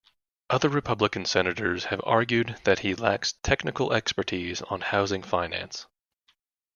Other 0.49 0.67
Republican 0.67 1.25
senators 1.25 1.83
have 1.83 2.01
argued 2.03 2.57
that 2.63 2.79
he 2.79 2.95
lacks 2.95 3.33
technical 3.43 3.93
expertise 3.93 4.63
on 4.63 4.81
housing 4.81 5.21
finance. 5.21 5.85